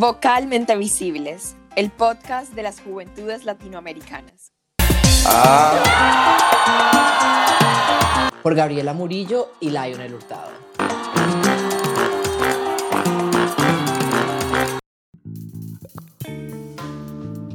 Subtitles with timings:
[0.00, 4.52] Vocalmente Visibles, el podcast de las juventudes latinoamericanas.
[8.40, 10.52] Por Gabriela Murillo y Lionel Hurtado.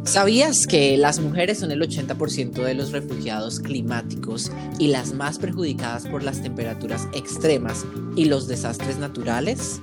[0.04, 6.08] ¿Sabías que las mujeres son el 80% de los refugiados climáticos y las más perjudicadas
[6.08, 7.86] por las temperaturas extremas
[8.18, 9.80] y los desastres naturales?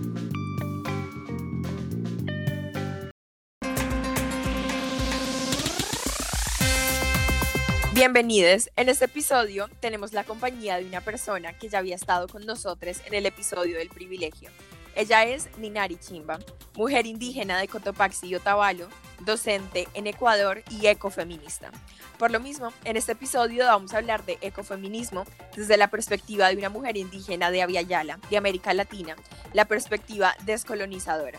[8.01, 8.71] Bienvenidos.
[8.77, 13.03] En este episodio tenemos la compañía de una persona que ya había estado con nosotros
[13.05, 14.49] en el episodio del privilegio.
[14.97, 16.39] Ella es Ninari Chimba,
[16.77, 18.89] mujer indígena de Cotopaxi y Otavalo,
[19.27, 21.73] docente en Ecuador y ecofeminista.
[22.19, 26.57] Por lo mismo, en este episodio vamos a hablar de ecofeminismo desde la perspectiva de
[26.57, 29.15] una mujer indígena de Aviala, de América Latina,
[29.53, 31.39] la perspectiva descolonizadora.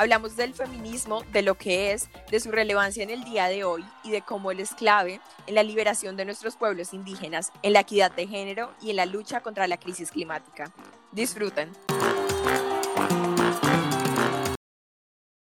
[0.00, 3.84] Hablamos del feminismo, de lo que es, de su relevancia en el día de hoy
[4.02, 7.80] y de cómo él es clave en la liberación de nuestros pueblos indígenas, en la
[7.80, 10.72] equidad de género y en la lucha contra la crisis climática.
[11.12, 11.70] Disfruten.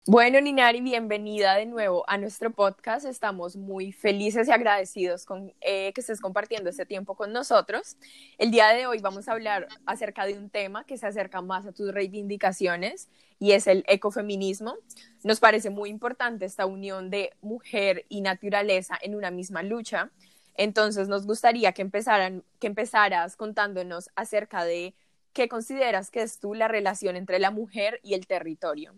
[0.08, 3.06] Bueno, Ninari, bienvenida de nuevo a nuestro podcast.
[3.06, 7.96] Estamos muy felices y agradecidos con eh, que estés compartiendo este tiempo con nosotros.
[8.40, 11.68] El día de hoy vamos a hablar acerca de un tema que se acerca más
[11.68, 14.76] a tus reivindicaciones y es el ecofeminismo.
[15.24, 20.10] Nos parece muy importante esta unión de mujer y naturaleza en una misma lucha.
[20.56, 24.96] Entonces, nos gustaría que, empezaran, que empezaras contándonos acerca de
[25.34, 28.96] qué consideras que es tú la relación entre la mujer y el territorio.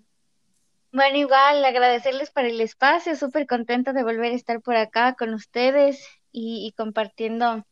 [0.93, 5.33] Bueno, igual agradecerles por el espacio, súper contenta de volver a estar por acá con
[5.33, 7.65] ustedes y, compartiendo,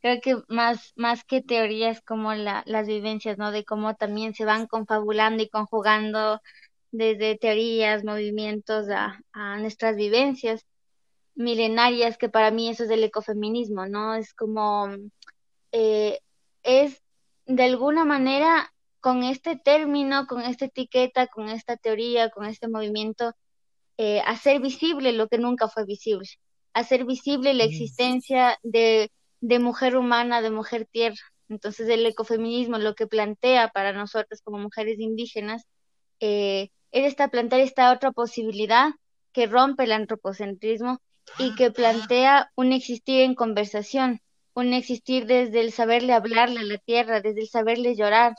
[0.00, 3.52] creo que más, más que teorías como la, las vivencias, ¿no?
[3.52, 6.40] De cómo también se van confabulando y conjugando
[6.90, 9.20] desde teorías, movimientos a,
[9.58, 10.66] nuestras vivencias
[11.36, 14.16] milenarias, que para mí eso es el ecofeminismo, ¿no?
[14.16, 14.88] Es como,
[15.72, 16.18] eh,
[16.64, 17.02] es
[17.46, 18.73] de alguna manera
[19.04, 23.34] con este término, con esta etiqueta, con esta teoría, con este movimiento,
[23.98, 26.26] eh, hacer visible lo que nunca fue visible,
[26.72, 31.20] hacer visible la existencia de, de mujer humana, de mujer tierra.
[31.50, 35.66] Entonces el ecofeminismo lo que plantea para nosotros como mujeres indígenas
[36.20, 38.88] eh, es esta, plantear esta otra posibilidad
[39.34, 40.98] que rompe el antropocentrismo
[41.38, 44.22] y que plantea un existir en conversación,
[44.54, 48.32] un existir desde el saberle hablarle a la tierra, desde el saberle llorar,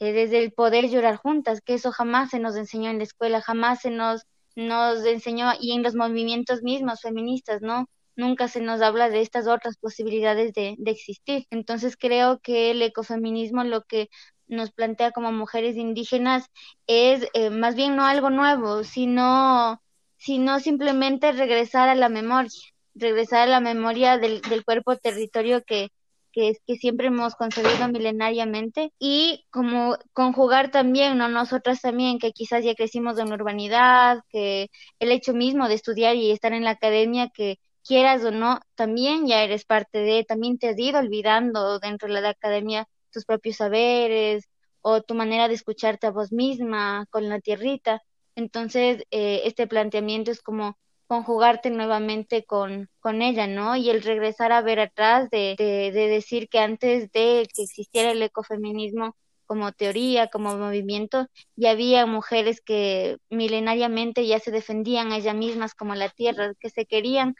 [0.00, 3.40] eh, desde el poder llorar juntas, que eso jamás se nos enseñó en la escuela,
[3.40, 4.22] jamás se nos,
[4.54, 7.88] nos enseñó y en los movimientos mismos feministas, ¿no?
[8.16, 11.46] Nunca se nos habla de estas otras posibilidades de, de existir.
[11.50, 14.08] Entonces creo que el ecofeminismo lo que
[14.48, 16.46] nos plantea como mujeres indígenas
[16.86, 19.82] es eh, más bien no algo nuevo, sino,
[20.16, 22.50] sino simplemente regresar a la memoria,
[22.94, 25.90] regresar a la memoria del, del cuerpo territorio que,
[26.36, 31.28] que, que siempre hemos concebido milenariamente y como conjugar también, ¿no?
[31.30, 36.30] Nosotras también, que quizás ya crecimos en urbanidad, que el hecho mismo de estudiar y
[36.30, 40.68] estar en la academia, que quieras o no, también ya eres parte de, también te
[40.68, 44.44] has ido olvidando dentro de la academia tus propios saberes
[44.82, 48.02] o tu manera de escucharte a vos misma con la tierrita.
[48.34, 53.76] Entonces, eh, este planteamiento es como conjugarte nuevamente con, con ella, ¿no?
[53.76, 58.22] Y el regresar a ver atrás de, de, decir que antes de que existiera el
[58.22, 65.36] ecofeminismo como teoría, como movimiento, ya había mujeres que milenariamente ya se defendían a ellas
[65.36, 67.36] mismas como la tierra, que se querían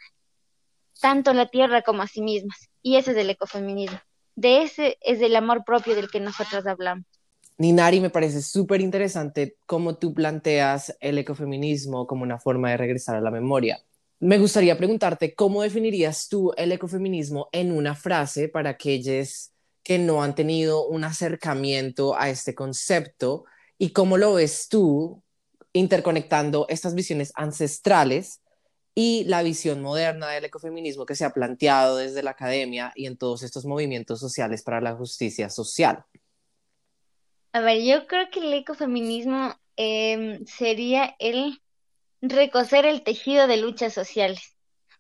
[1.00, 2.69] tanto la tierra como a sí mismas.
[2.83, 4.00] Y ese es el ecofeminismo.
[4.37, 7.06] De ese es el amor propio del que nosotras hablamos.
[7.59, 13.17] Ninari, me parece súper interesante cómo tú planteas el ecofeminismo como una forma de regresar
[13.17, 13.83] a la memoria.
[14.21, 19.53] Me gustaría preguntarte cómo definirías tú el ecofeminismo en una frase para aquellos
[19.83, 23.45] que no han tenido un acercamiento a este concepto
[23.78, 25.22] y cómo lo ves tú
[25.72, 28.41] interconectando estas visiones ancestrales
[28.95, 33.16] y la visión moderna del ecofeminismo que se ha planteado desde la academia y en
[33.16, 36.04] todos estos movimientos sociales para la justicia social.
[37.57, 41.63] A ver, yo creo que el ecofeminismo em, sería el
[42.21, 44.55] recoser el tejido de luchas sociales,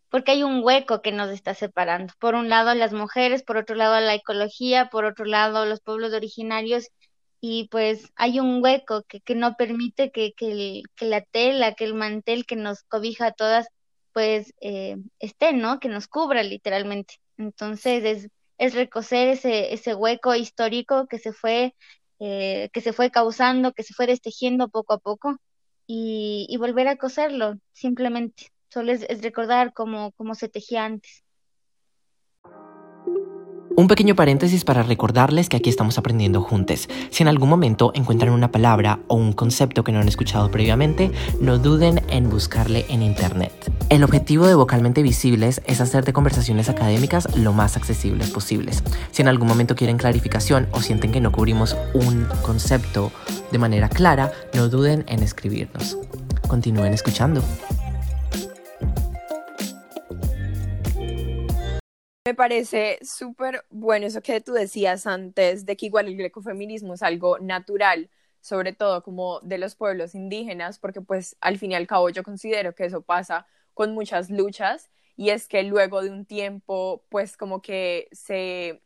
[0.08, 2.14] porque hay un hueco que nos está separando.
[2.18, 6.14] Por un lado las mujeres, por otro lado la ecología, por otro lado los pueblos
[6.14, 6.88] originarios,
[7.42, 11.84] y pues hay un hueco que, que no permite que, que, que, la tela, que
[11.84, 13.68] el mantel que nos cobija a todas,
[14.14, 15.78] pues eh, esté, ¿no?
[15.78, 17.16] Que nos cubra literalmente.
[17.36, 21.74] Entonces es, es recoser ese, ese hueco histórico que se fue
[22.18, 25.36] eh, que se fue causando, que se fue destejiendo poco a poco
[25.86, 28.50] y, volver a coserlo, simplemente.
[28.70, 31.24] Solo es, es recordar cómo, cómo se tejía antes.
[33.78, 36.88] Un pequeño paréntesis para recordarles que aquí estamos aprendiendo juntos.
[37.10, 41.10] Si en algún momento encuentran una palabra o un concepto que no han escuchado previamente,
[41.42, 43.52] no duden en buscarle en internet.
[43.90, 48.82] El objetivo de Vocalmente Visibles es hacer de conversaciones académicas lo más accesibles posibles.
[49.10, 53.12] Si en algún momento quieren clarificación o sienten que no cubrimos un concepto
[53.52, 55.98] de manera clara, no duden en escribirnos.
[56.48, 57.42] Continúen escuchando.
[62.26, 67.04] Me parece súper bueno eso que tú decías antes, de que igual el ecofeminismo es
[67.04, 71.86] algo natural, sobre todo como de los pueblos indígenas, porque pues al fin y al
[71.86, 76.24] cabo yo considero que eso pasa con muchas luchas y es que luego de un
[76.24, 78.82] tiempo pues como que se,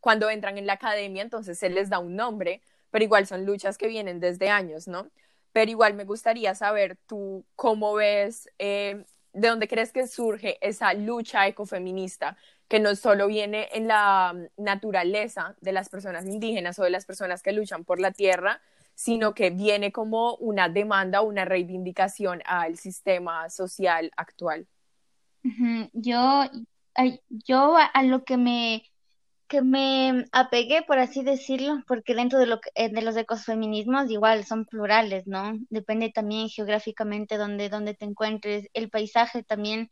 [0.00, 2.60] cuando entran en la academia entonces se les da un nombre,
[2.90, 5.08] pero igual son luchas que vienen desde años, ¿no?
[5.54, 10.92] Pero igual me gustaría saber tú cómo ves, eh, de dónde crees que surge esa
[10.92, 12.36] lucha ecofeminista
[12.72, 17.04] que no solo viene en la mm, naturaleza de las personas indígenas o de las
[17.04, 18.62] personas que luchan por la tierra,
[18.94, 24.66] sino que viene como una demanda, una reivindicación al sistema social actual.
[25.92, 26.44] Yo,
[27.28, 28.84] yo a lo que me
[29.48, 34.46] que me apegué, por así decirlo, porque dentro de, lo eh, de los ecofeminismos igual
[34.46, 35.52] son plurales, ¿no?
[35.68, 38.68] Depende también geográficamente donde, donde te encuentres.
[38.72, 39.90] El paisaje también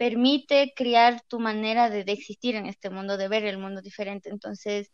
[0.00, 4.30] permite crear tu manera de, existir en este mundo, de ver el mundo diferente.
[4.30, 4.90] Entonces,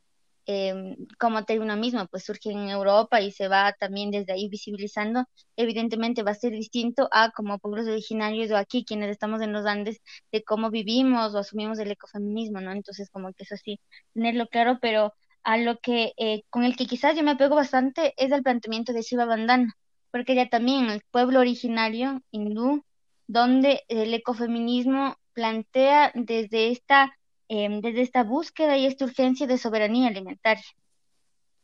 [0.46, 5.24] eh, como uno mismo, pues surge en Europa y se va también desde ahí visibilizando,
[5.56, 9.64] evidentemente va a ser distinto a como pueblos originarios o aquí quienes estamos en los
[9.64, 10.00] Andes,
[10.32, 12.72] de cómo vivimos o asumimos el ecofeminismo, ¿no?
[12.72, 13.80] Entonces, como que es así,
[14.12, 15.14] tenerlo claro, pero
[15.44, 18.92] a lo que, eh, con el que quizás yo me apego bastante es el planteamiento
[18.92, 19.72] de Shiva Bandana,
[20.10, 22.84] porque ya también el pueblo originario hindú,
[23.26, 27.16] donde el ecofeminismo plantea desde esta
[27.48, 30.64] Em, desde esta búsqueda y esta urgencia de soberanía alimentaria.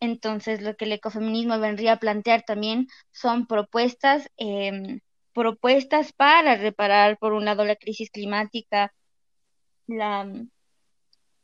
[0.01, 5.01] Entonces, lo que el ecofeminismo vendría a plantear también son propuestas, em,
[5.35, 8.93] propuestas para reparar, por un lado, la crisis climática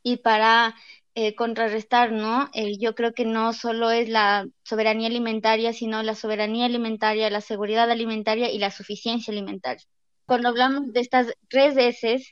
[0.03, 0.75] y para
[1.15, 2.49] eh, contrarrestar, ¿no?
[2.55, 7.41] Eh, yo creo que no solo es la soberanía alimentaria, sino la soberanía alimentaria, la
[7.41, 9.85] seguridad alimentaria y la suficiencia alimentaria.
[10.29, 12.23] Cuando hablamos de estas tres S,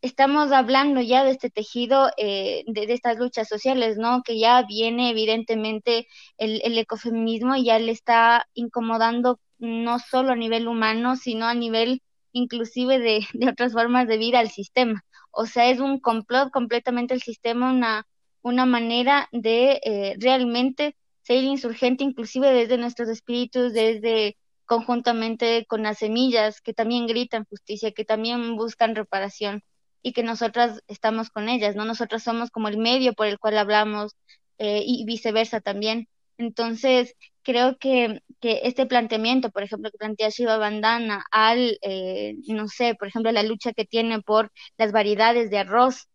[0.00, 4.24] estamos hablando ya de este tejido, eh, de, estas luchas sociales, ¿no?
[4.24, 10.36] Que ya viene evidentemente el, el ecofeminismo y ya le está incomodando no solo a
[10.36, 12.02] nivel humano, sino a nivel
[12.32, 15.04] inclusive de, otras formas de vida al sistema.
[15.30, 18.04] O sea, es un complot completamente el sistema, una,
[18.42, 24.36] una manera de eh, realmente ser insurgente, inclusive desde nuestros espíritus, desde
[24.66, 29.62] conjuntamente con las semillas que también gritan justicia, que también buscan reparación
[30.02, 31.84] y que nosotras estamos con ellas, ¿no?
[31.84, 34.16] Nosotras somos como el medio por el cual hablamos
[34.58, 36.08] eh, y viceversa también.
[36.38, 42.68] Entonces, creo que, que este planteamiento, por ejemplo, que plantea Shiva Bandana al, eh, no
[42.68, 46.08] sé, por ejemplo, la lucha que tiene por las variedades de arroz,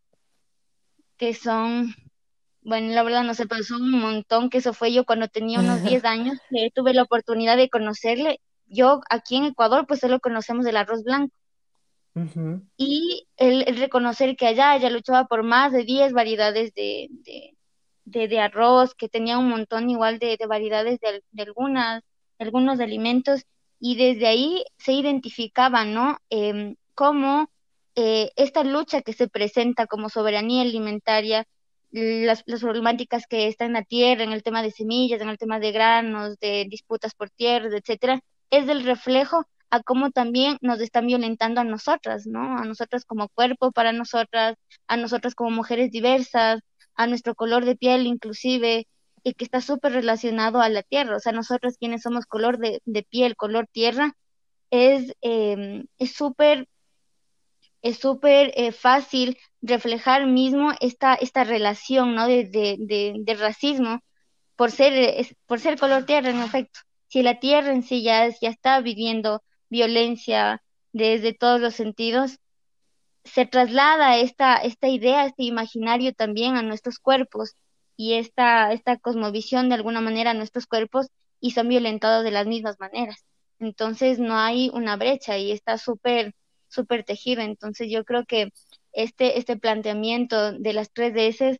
[1.17, 1.95] que son,
[2.67, 5.61] bueno, la verdad no sé, pero son un montón, que eso fue yo cuando tenía
[5.61, 8.41] unos 10 años, que tuve la oportunidad de conocerle.
[8.65, 11.33] Yo aquí en Ecuador, pues solo conocemos el arroz blanco
[12.75, 17.07] y el, reconocer que allá ella luchaba por más de 10 variedades de,
[18.03, 22.03] de, de, arroz, que tenía un montón igual de, variedades de, de, algunas,
[22.37, 23.43] algunos alimentos,
[23.79, 26.17] y desde ahí se identificaba, ¿no?
[26.29, 27.49] Eh, cómo
[27.95, 31.47] eh, esta lucha que se presenta como soberanía alimentaria,
[31.97, 35.37] las, las, problemáticas que están en la tierra, en el tema de semillas, en el
[35.37, 40.79] tema de granos, de disputas por tierras, etcétera, es el reflejo a cómo también nos
[40.81, 42.57] están violentando a nosotras, ¿no?
[42.57, 44.55] A nosotras como cuerpo para nosotras,
[44.87, 46.61] a nosotras como mujeres diversas,
[46.95, 48.87] a nuestro color de piel inclusive,
[49.23, 52.81] y que está súper relacionado a la tierra, o sea, nosotros quienes somos color de,
[53.09, 54.13] piel, color tierra,
[54.71, 56.67] es es súper
[57.99, 62.27] súper eh, fácil reflejar mismo esta, esta relación ¿no?
[62.27, 64.01] de, racismo
[64.55, 66.79] por ser, por ser color tierra, en efecto.
[67.07, 72.39] Si la tierra en sí ya, ya está viviendo violencia desde todos los sentidos,
[73.23, 77.53] se traslada esta, esta idea, este imaginario también a nuestros cuerpos
[77.95, 81.07] y esta, esta cosmovisión de alguna manera a nuestros cuerpos
[81.39, 83.25] y son violentados de las mismas maneras.
[83.59, 86.33] Entonces no hay una brecha y está súper,
[86.67, 87.41] súper tejido.
[87.41, 88.51] Entonces yo creo que
[88.93, 91.59] este, este planteamiento de las tres DS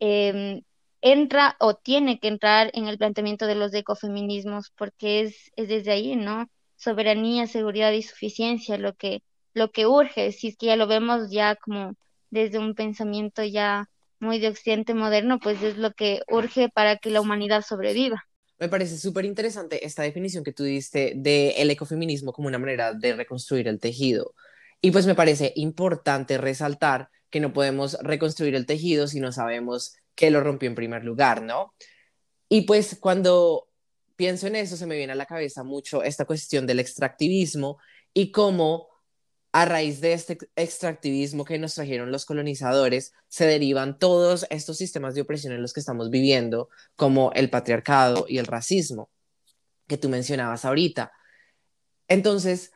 [0.00, 0.62] em,
[1.00, 5.92] entra o tiene que entrar en el planteamiento de los ecofeminismos porque es, es desde
[5.92, 6.48] ahí, ¿no?
[6.78, 9.22] soberanía, seguridad y suficiencia, lo que,
[9.52, 11.94] lo que urge, si es que ya lo vemos ya como
[12.30, 17.10] desde un pensamiento ya muy de occidente moderno, pues es lo que urge para que
[17.10, 18.24] la humanidad sobreviva.
[18.58, 23.14] Me parece súper interesante esta definición que tú diste del ecofeminismo como una manera de
[23.14, 24.34] reconstruir el tejido.
[24.80, 29.94] Y pues me parece importante resaltar que no podemos reconstruir el tejido si no sabemos
[30.14, 31.74] qué lo rompió en primer lugar, ¿no?
[32.48, 33.68] Y pues cuando
[34.16, 37.78] pienso en eso se me viene a la cabeza mucho esta cuestión del extractivismo
[38.14, 38.88] y cómo
[39.52, 45.14] a raíz de este extractivismo que nos trajeron los colonizadores, se derivan todos estos sistemas
[45.14, 49.10] de opresión en los que estamos viviendo, como el patriarcado y el racismo,
[49.86, 51.12] que tú mencionabas ahorita.
[52.08, 52.72] Entonces,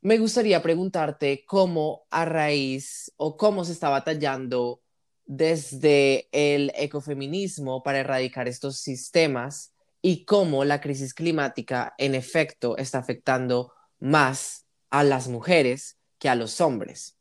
[0.00, 4.82] me gustaría preguntarte cómo a raíz o cómo se está batallando
[5.24, 12.98] desde el ecofeminismo para erradicar estos sistemas y cómo la crisis climática en efecto está
[12.98, 17.16] afectando más a las mujeres que a los hombres.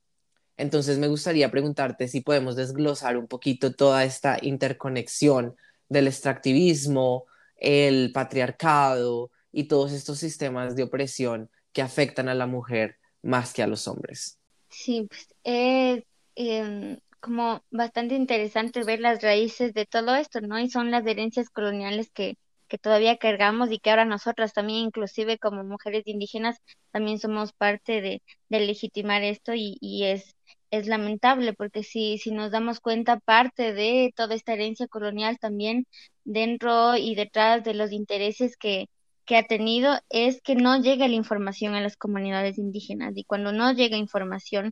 [0.58, 5.56] Entonces me gustaría preguntarte si podemos desglosar un poquito toda esta interconexión
[5.90, 7.26] del extractivismo,
[7.58, 13.64] el patriarcado y todos estos sistemas de opresión que afectan a la mujer más que
[13.64, 14.40] a los hombres.
[14.70, 16.04] Sí, pues es
[16.36, 20.60] em, como bastante interesante ver las raíces de todo esto, ¿no?
[20.60, 25.40] Y son las herencias coloniales que, que todavía cargamos y que ahora nosotras también, inclusive
[25.40, 26.58] como mujeres indígenas,
[26.92, 30.36] también somos parte de, de legitimar esto y, y es,
[30.72, 35.86] es lamentable porque si, si nos damos cuenta, parte de toda esta herencia colonial también
[36.26, 38.88] dentro y detrás de los intereses que,
[39.26, 43.52] que ha tenido es que no llega la información a las comunidades indígenas y cuando
[43.52, 44.72] no llega información,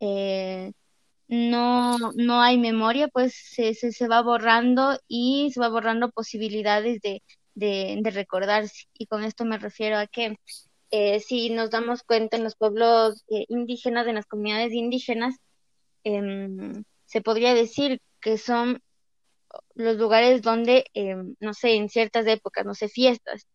[0.00, 0.72] eh,
[1.28, 7.22] no, no hay memoria, pues se, se, va borrando y se va borrando posibilidades de,
[7.54, 8.86] de, recordarse.
[8.94, 10.36] Y con esto me refiero a que
[10.90, 15.36] eh, si nos damos cuenta en los pueblos eh, indígenas, en las comunidades indígenas,
[16.04, 18.80] em, se podría decir que son
[19.74, 23.46] los lugares donde, em, no sé, en ciertas épocas, no sé, fiestas,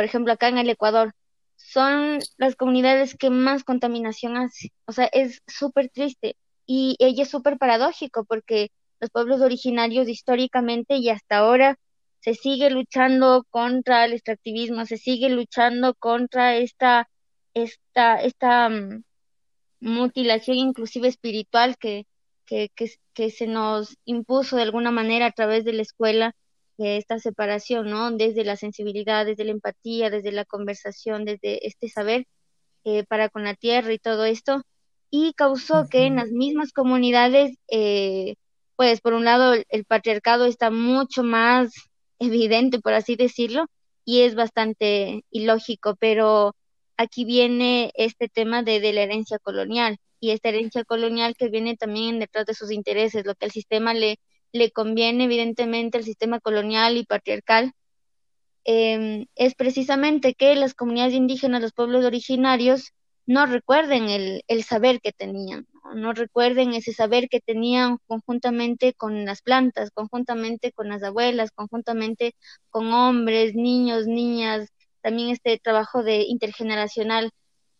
[0.00, 1.12] por ejemplo, acá en el Ecuador,
[1.56, 4.72] son las comunidades que más contaminación hace.
[4.86, 11.10] O sea, es súper triste y es súper paradójico porque los pueblos originarios históricamente y
[11.10, 11.76] hasta ahora
[12.20, 17.06] se sigue luchando contra el extractivismo, se sigue luchando contra esta,
[17.52, 19.04] esta, esta mm,
[19.80, 22.06] mutilación inclusive espiritual que,
[22.46, 22.70] que,
[23.12, 26.34] que, se nos impuso de alguna manera a través de la escuela,
[26.80, 28.10] esta separación, ¿no?
[28.10, 32.26] Desde la sensibilidad, desde la empatía, desde la conversación, desde este saber
[32.84, 34.62] eh, para con la tierra y todo esto,
[35.10, 38.36] y causó que en las mismas comunidades, eh,
[38.76, 41.72] pues por un lado el, patriarcado está mucho más
[42.18, 43.66] evidente, por así decirlo,
[44.04, 46.54] y es bastante ilógico, pero
[46.96, 51.76] aquí viene este tema de, de la herencia colonial y esta herencia colonial que viene
[51.76, 54.18] también detrás de sus intereses, lo que el sistema le,
[54.52, 57.72] le conviene evidentemente al sistema colonial y patriarcal,
[58.64, 62.92] em, es precisamente que las comunidades indígenas, los pueblos originarios,
[63.26, 66.12] no recuerden el, el saber que tenían, ¿no?
[66.12, 72.34] recuerden ese saber que tenían conjuntamente con las plantas, conjuntamente con las abuelas, conjuntamente
[72.70, 74.68] con hombres, niños, niñas,
[75.00, 77.30] también este trabajo de intergeneracional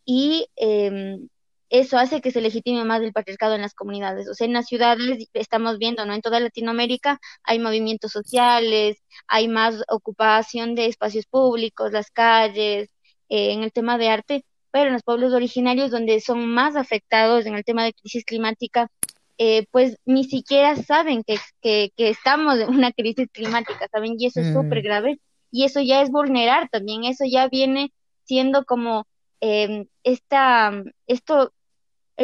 [0.05, 1.29] y em,
[1.71, 4.29] eso hace que se legitime más el patriarcado en las comunidades.
[4.29, 6.15] O sea, en las ciudades estamos viendo, ¿no?
[6.15, 8.99] En toda Latinoamérica hay movimientos sociales,
[9.29, 12.91] hay más ocupación de espacios públicos, las calles,
[13.29, 17.47] eh, en el tema de arte, pero en los pueblos originarios donde son más afectados
[17.47, 18.91] en el tema de crisis climática,
[19.39, 24.17] eh, pues ni siquiera saben que, que, estamos en una crisis climática, ¿saben?
[24.19, 24.55] Y eso es mm.
[24.55, 25.21] súper grave.
[25.53, 27.93] Y eso ya es vulnerar también, eso ya viene
[28.25, 29.07] siendo como
[29.41, 30.73] eh, esta,
[31.07, 31.53] esto,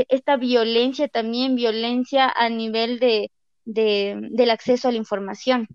[0.08, 3.30] esta violencia también, violencia a nivel de,
[3.64, 5.68] de, del acceso a la información.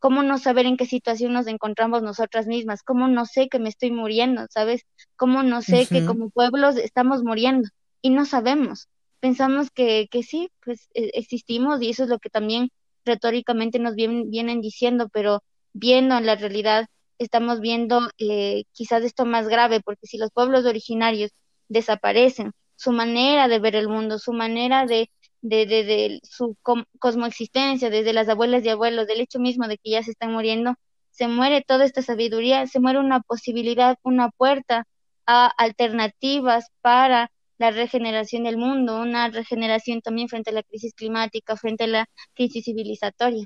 [0.00, 2.82] ¿Cómo no saber en qué situación nos encontramos nosotras mismas?
[2.82, 4.46] ¿Cómo no sé que me estoy muriendo?
[4.50, 4.82] ¿Sabes?
[5.16, 7.68] ¿Cómo no sé que como pueblos estamos muriendo?
[8.00, 8.88] Y no sabemos.
[9.18, 12.70] Pensamos que, que sí, pues e, existimos y eso es lo que también
[13.04, 15.42] retóricamente nos vienen, diciendo, pero
[15.72, 16.86] viendo en la realidad
[17.18, 21.32] estamos viendo eh, quizás esto más grave, porque si los pueblos originarios
[21.68, 26.56] desaparecen, su manera de ver el mundo, su manera de de, de, su
[26.98, 30.74] cosmoexistencia, desde las abuelas y abuelos, del hecho mismo de que ya se están muriendo,
[31.10, 34.86] se muere toda esta sabiduría, se muere una posibilidad, una puerta
[35.26, 41.56] a alternativas para la regeneración del mundo, una regeneración también frente a la crisis climática,
[41.56, 43.44] frente a la crisis civilizatoria.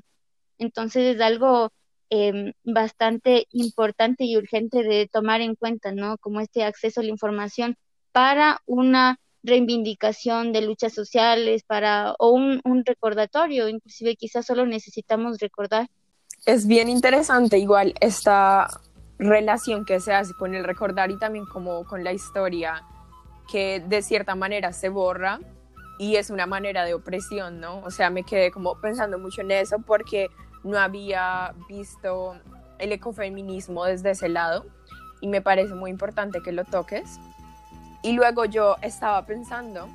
[0.59, 1.71] Entonces es algo
[2.09, 6.17] em, bastante importante y urgente de tomar en cuenta, ¿no?
[6.19, 7.75] Como este acceso a la información
[8.11, 15.37] para una reivindicación de luchas sociales, para, o un, un recordatorio, inclusive quizás solo necesitamos
[15.39, 15.87] recordar.
[16.45, 18.67] Es bien interesante igual esta
[19.19, 22.83] relación que se hace con el recordar y también como con la historia
[23.51, 25.39] que de cierta manera se borra
[25.99, 27.79] y es una manera de opresión, ¿no?
[27.79, 30.29] O sea, me quedé como pensando mucho en eso porque
[30.63, 32.35] no había visto
[32.79, 34.65] el ecofeminismo desde ese lado
[35.21, 37.19] y me parece muy importante que lo toques.
[38.03, 39.87] Y luego yo estaba pensando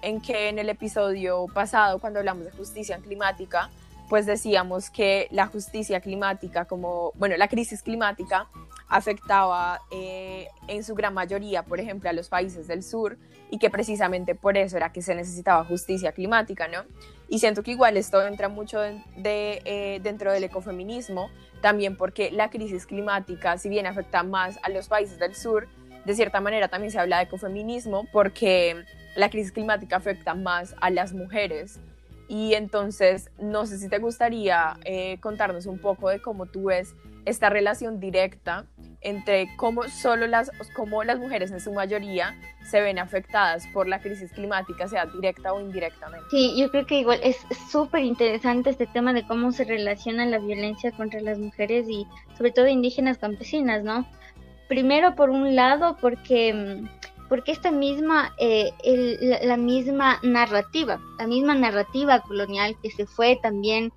[0.00, 3.70] en que en el episodio pasado, cuando hablamos de justicia climática,
[4.08, 8.46] pues decíamos que la justicia climática, como, bueno, la crisis climática
[8.88, 13.18] afectaba eh, en su gran mayoría, por ejemplo, a los países del sur
[13.50, 16.84] y que precisamente por eso era que se necesitaba justicia climática, ¿no?
[17.28, 21.30] Y siento que igual esto entra mucho de, eh, dentro del ecofeminismo,
[21.60, 25.66] también porque la crisis climática, si bien afecta más a los países del sur,
[26.06, 28.84] de cierta manera también se habla de ecofeminismo porque
[29.16, 31.80] la crisis climática afecta más a las mujeres.
[32.28, 36.94] Y entonces, no sé si te gustaría eh, contarnos un poco de cómo tú ves
[37.24, 38.66] esta relación directa
[39.00, 42.36] entre cómo solo las, cómo las mujeres en su mayoría
[42.68, 46.26] se ven afectadas por la crisis climática, sea directa o indirectamente.
[46.30, 47.36] Sí, yo creo que igual es
[47.70, 52.52] súper interesante este tema de cómo se relaciona la violencia contra las mujeres y sobre
[52.52, 54.08] todo indígenas campesinas, ¿no?
[54.68, 56.82] Primero, por un lado, porque,
[57.28, 58.70] porque esta misma, eh,
[59.42, 63.92] la misma narrativa, la misma narrativa colonial que se fue también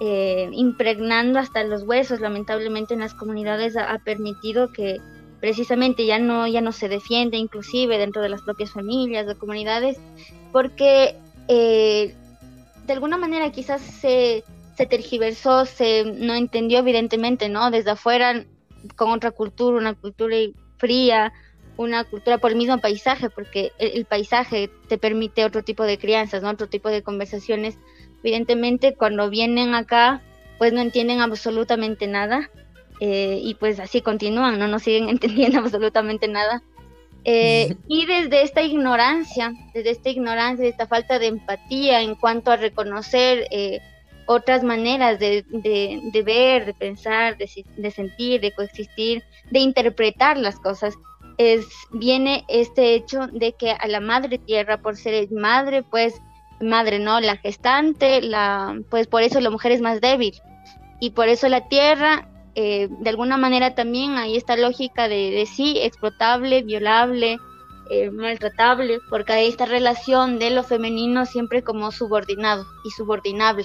[0.00, 5.00] eh, impregnando hasta los huesos, lamentablemente en las comunidades ha, permitido que
[5.40, 9.98] precisamente ya no, ya no se defiende, inclusive dentro de las propias familias, de comunidades,
[10.52, 11.16] porque
[11.48, 12.14] eh,
[12.86, 14.42] de alguna manera quizás se,
[14.76, 17.70] se tergiversó, se no entendió evidentemente, ¿no?
[17.70, 18.44] Desde afuera,
[18.96, 20.36] con otra cultura, una cultura
[20.78, 21.32] fría,
[21.76, 25.98] una cultura por el mismo paisaje, porque el, el, paisaje te permite otro tipo de
[25.98, 26.50] crianzas, ¿no?
[26.50, 27.78] Otro tipo de conversaciones
[28.24, 30.22] Evidentemente cuando vienen acá
[30.56, 32.50] pues no entienden absolutamente nada
[32.98, 36.62] eh, y pues así continúan, no nos siguen entendiendo absolutamente nada.
[37.26, 42.56] Eh, y desde esta ignorancia, desde esta ignorancia, esta falta de empatía en cuanto a
[42.56, 43.80] reconocer eh,
[44.26, 50.58] otras maneras de, de, ver, de pensar, de, de, sentir, de coexistir, de interpretar las
[50.58, 50.94] cosas,
[51.38, 56.14] es, viene este hecho de que a la madre tierra, por ser madre, pues
[56.60, 57.20] madre, ¿no?
[57.20, 60.34] La gestante, la, pues por eso la mujer es más débil.
[61.00, 65.46] Y por eso la tierra, eh, de alguna manera también hay esta lógica de, de
[65.46, 67.38] sí, explotable, violable,
[67.90, 73.64] eh, maltratable, porque hay esta relación de lo femenino siempre como subordinado y subordinable.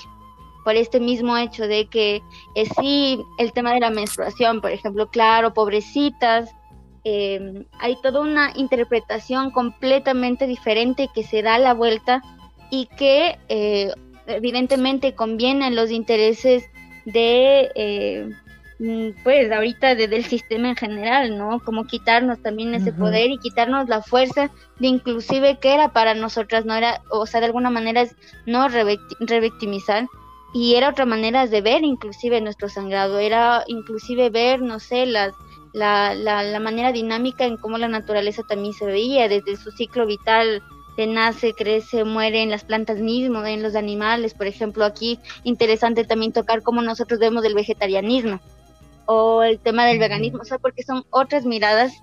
[0.69, 2.21] Por este mismo hecho de que
[2.53, 6.51] es sí el tema de la menstruación, por ejemplo, claro, pobrecitas,
[7.03, 12.21] eh, hay toda una interpretación completamente diferente que se da la vuelta
[12.69, 13.91] y que eh,
[14.27, 16.69] evidentemente convienen los intereses
[17.05, 18.29] de, eh,
[18.77, 21.61] mm, pues ahorita del sistema en general, ¿no?
[21.61, 26.63] Como quitarnos también ese poder y quitarnos la fuerza de inclusive que era para nosotras,
[26.63, 30.05] no era, o sea, de alguna manera es no revictimizar
[30.53, 35.33] y era otra manera de ver inclusive nuestro sangrado, era inclusive ver, no sé, las
[35.71, 40.07] la, la, la manera dinámica en cómo la naturaleza también se veía desde su ciclo
[40.07, 40.63] vital
[41.07, 44.33] nace, crece, muere en las plantas mismas, en los animales.
[44.33, 48.39] Por ejemplo, aquí interesante también tocar cómo nosotros vemos el vegetarianismo
[49.05, 51.93] o el tema del veganismo, o sea, porque son otras miradas.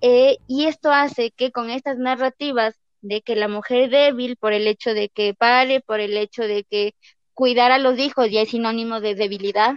[0.00, 4.66] Eh, y esto hace que con estas narrativas de que la mujer débil, por el
[4.66, 6.94] hecho de que pare, por el hecho de que
[7.36, 9.76] cuidar a los hijos ya es sinónimo de debilidad,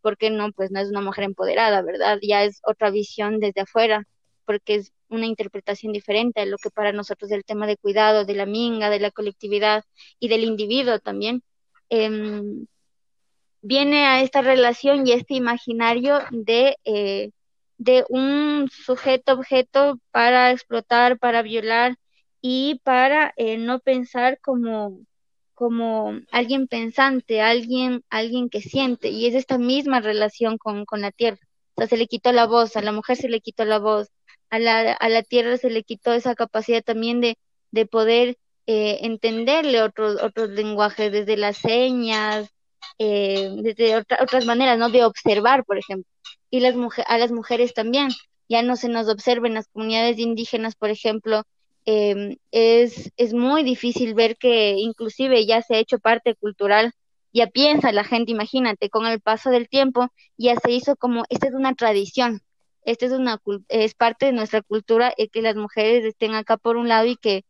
[0.00, 2.18] porque no, pues no es una mujer empoderada, ¿verdad?
[2.22, 4.04] Ya es otra visión desde afuera,
[4.46, 8.34] porque es una interpretación diferente a lo que para nosotros el tema de cuidado, de
[8.34, 9.84] la minga, de la colectividad
[10.18, 11.42] y del individuo también.
[11.90, 12.66] Em,
[13.60, 17.32] viene a esta relación y este imaginario de, eh,
[17.78, 21.96] de un sujeto-objeto para explotar, para violar
[22.40, 25.00] y para eh, no pensar como,
[25.54, 29.08] como alguien pensante, alguien, alguien que siente.
[29.08, 31.38] Y es esta misma relación con, con la tierra.
[31.74, 34.08] O sea, se le quitó la voz, a la mujer se le quitó la voz,
[34.50, 37.38] a la, a la tierra se le quitó esa capacidad también de,
[37.70, 38.36] de poder
[38.66, 42.48] eh, entenderle otros, otros lenguajes, desde las señas,
[42.98, 44.90] eh, desde otras maneras, ¿no?
[44.90, 46.10] De observar, por ejemplo.
[46.50, 46.74] Y las
[47.06, 48.10] a las mujeres también.
[48.48, 51.42] Ya no se nos observen las comunidades indígenas, por ejemplo,
[51.86, 56.92] eh, es, es muy difícil ver que inclusive ya se ha hecho parte cultural
[57.34, 61.48] ya piensa la gente, imagínate, con el paso del tiempo ya se hizo como, esta
[61.48, 62.42] es una tradición,
[62.84, 66.76] esta es una es parte de nuestra cultura el que las mujeres estén acá por
[66.76, 67.44] un lado y que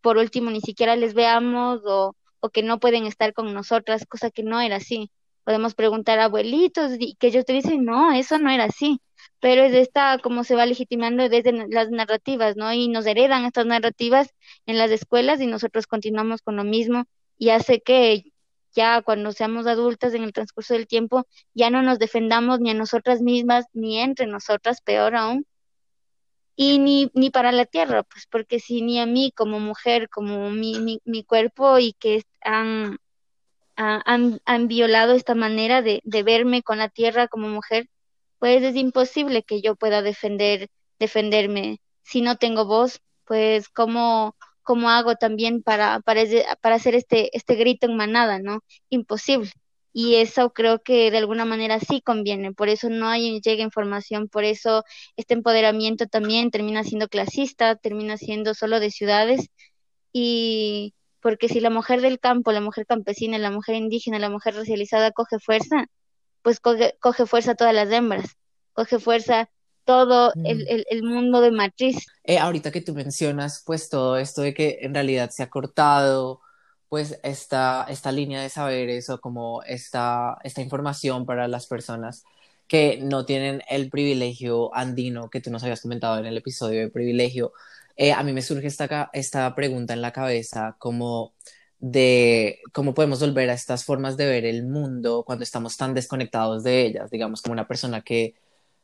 [0.00, 4.30] por último ni siquiera les veamos o, o que no pueden estar con nosotras, cosa
[4.30, 5.10] que no era así.
[5.44, 9.00] Podemos preguntar a abuelitos y que ellos te dicen, no, eso no era así.
[9.40, 12.72] Pero es esta como se va legitimando desde las narrativas, ¿no?
[12.72, 14.34] Y nos heredan estas narrativas
[14.66, 17.04] en las escuelas y nosotros continuamos con lo mismo
[17.38, 18.32] y hace que
[18.72, 22.74] ya cuando seamos adultas en el transcurso del tiempo ya no nos defendamos ni a
[22.74, 25.46] nosotras mismas ni entre nosotras, peor aún,
[26.60, 30.50] y ni, ni para la tierra, pues porque si ni a mí como mujer, como
[30.50, 32.98] mi, mi, mi cuerpo y que han,
[33.76, 37.88] han, han violado esta manera de, de verme con la tierra como mujer,
[38.38, 41.80] pues es imposible que yo pueda defender, defenderme.
[42.02, 46.22] Si no tengo voz, pues cómo, cómo hago también para, para,
[46.60, 48.60] para hacer este, este grito en manada, ¿no?
[48.90, 49.50] Imposible.
[49.92, 54.28] Y eso creo que de alguna manera sí conviene, por eso no hay, llega información,
[54.28, 54.84] por eso
[55.16, 59.48] este empoderamiento también termina siendo clasista, termina siendo solo de ciudades,
[60.12, 64.54] y porque si la mujer del campo, la mujer campesina, la mujer indígena, la mujer
[64.54, 65.86] racializada coge fuerza,
[66.48, 68.38] pues coge, coge fuerza todas las hembras,
[68.72, 69.50] coge fuerza
[69.84, 70.46] todo mm.
[70.46, 72.06] el, el, mundo de matriz.
[72.24, 76.40] Eh, ahorita que tú mencionas, pues todo esto de que en realidad se ha cortado,
[76.88, 82.24] pues esta, esta línea de saberes o como esta, esta información para las personas
[82.66, 86.88] que no tienen el privilegio andino que tú nos habías comentado en el episodio de
[86.88, 87.52] privilegio.
[87.94, 91.34] Eh, a mí me surge esta, esta pregunta en la cabeza como
[91.80, 96.64] de cómo podemos volver a estas formas de ver el mundo cuando estamos tan desconectados
[96.64, 98.34] de ellas, digamos, como una persona que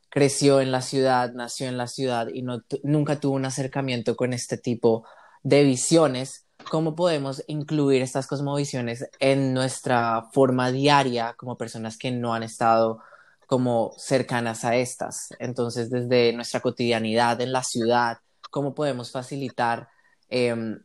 [0.09, 4.33] creció en la ciudad, nació en la ciudad y no, nunca tuvo un acercamiento con
[4.33, 5.05] este tipo
[5.43, 12.33] de visiones, ¿cómo podemos incluir estas cosmovisiones en nuestra forma diaria como personas que no
[12.33, 13.01] han estado
[13.45, 15.29] como cercanas a estas?
[15.39, 19.89] Entonces, desde nuestra cotidianidad en la ciudad, ¿cómo podemos facilitar
[20.29, 20.79] em,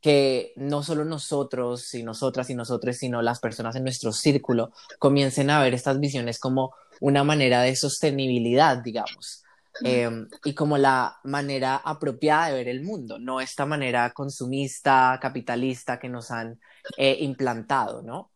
[0.00, 5.50] que no solo nosotros y nosotras y nosotros, sino las personas en nuestro círculo comiencen
[5.50, 9.44] a ver estas visiones como una manera de sostenibilidad, digamos,
[9.84, 15.98] em, y como la manera apropiada de ver el mundo, no esta manera consumista, capitalista
[15.98, 16.58] que nos han
[16.96, 18.30] eh, implantado, ¿no?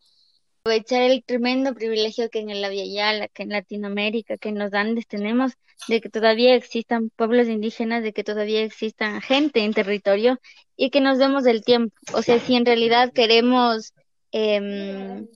[0.66, 5.06] Aprovechar el tremendo privilegio que en Via Yala, que en Latinoamérica, que en los Andes
[5.06, 5.52] tenemos,
[5.88, 10.40] de que todavía existan pueblos indígenas, de que todavía existan gente en territorio
[10.76, 11.94] y que nos demos el tiempo.
[12.12, 13.92] O sea, si en realidad queremos
[14.32, 15.26] eh,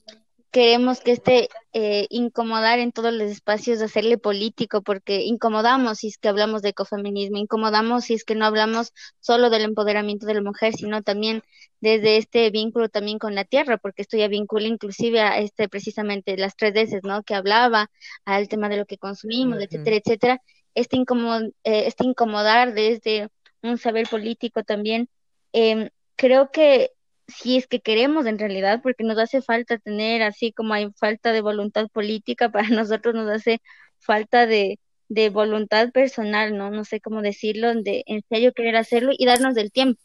[0.51, 6.19] queremos que este eh, incomodar en todos los espacios, hacerle político, porque incomodamos si es
[6.19, 10.43] que hablamos de ecofeminismo, incomodamos si es que no hablamos solo del empoderamiento de la
[10.43, 11.43] mujer, sino también
[11.81, 16.37] desde este vínculo también con la tierra, porque esto ya vincula inclusive a este precisamente
[16.37, 17.23] las tres veces, ¿no?
[17.23, 17.91] Que hablaba
[18.25, 20.43] al tema de lo que consumimos, etcétera, etcétera.
[20.75, 21.53] Este, eh,
[21.87, 23.29] este incomodar desde
[23.63, 25.09] un saber político también,
[25.53, 26.93] eh, creo que
[27.29, 31.33] si es que queremos en realidad, porque nos hace falta tener, así como hay falta
[31.33, 33.61] de voluntad política, para nosotros nos hace
[33.99, 36.71] falta de, de voluntad personal, ¿no?
[36.71, 40.01] No sé cómo decirlo, de en serio querer hacerlo y darnos del tiempo,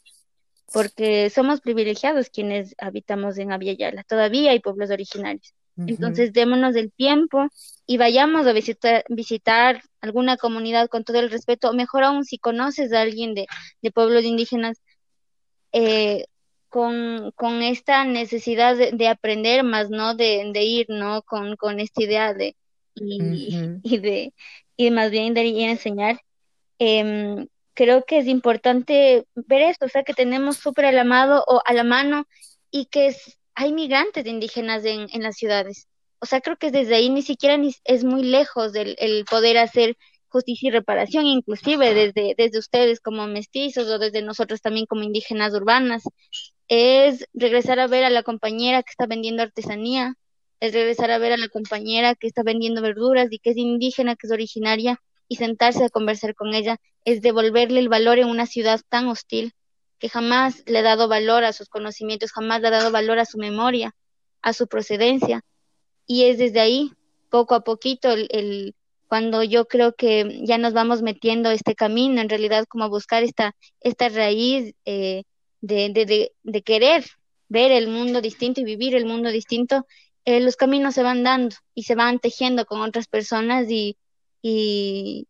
[0.72, 5.54] porque somos privilegiados quienes habitamos en Aviala, todavía hay pueblos originarios.
[5.76, 7.48] Entonces, démonos del tiempo
[7.84, 12.38] y vayamos a visitar, visitar alguna comunidad con todo el respeto, o mejor aún si
[12.38, 13.46] conoces a alguien de,
[13.82, 14.80] de pueblos indígenas,
[15.72, 16.26] eh,
[16.74, 20.16] con, con esta necesidad de, aprender más, ¿no?
[20.16, 21.22] De, de, ir, ¿no?
[21.22, 22.56] Con, con esta idea de,
[22.96, 24.34] y, y de,
[24.76, 26.20] y más bien de enseñar.
[26.80, 31.44] Eh, creo que es importante ver esto, o sea, que tenemos súper a la mano
[31.46, 32.26] o a la mano
[32.72, 35.86] y que es, hay migrantes indígenas en, en las ciudades.
[36.18, 39.58] O sea, creo que desde ahí ni siquiera ni, es muy lejos del el poder
[39.58, 45.04] hacer justicia y reparación, inclusive desde, desde ustedes como mestizos o desde nosotros también como
[45.04, 46.02] indígenas urbanas
[46.68, 50.14] es regresar a ver a la compañera que está vendiendo artesanía,
[50.60, 54.16] es regresar a ver a la compañera que está vendiendo verduras y que es indígena,
[54.16, 58.46] que es originaria, y sentarse a conversar con ella, es devolverle el valor en una
[58.46, 59.52] ciudad tan hostil,
[59.98, 63.24] que jamás le ha dado valor a sus conocimientos, jamás le ha dado valor a
[63.24, 63.94] su memoria,
[64.42, 65.42] a su procedencia.
[66.06, 66.92] Y es desde ahí,
[67.30, 68.74] poco a poquito, el, el
[69.08, 73.54] cuando yo creo que ya nos vamos metiendo este camino, en realidad como buscar esta,
[73.80, 75.24] esta raíz eh,
[75.66, 77.04] de, de, de, querer
[77.48, 79.86] ver el mundo distinto y vivir el mundo distinto,
[80.26, 83.96] eh, los caminos se van dando y se van tejiendo con otras personas y,
[84.42, 85.26] y,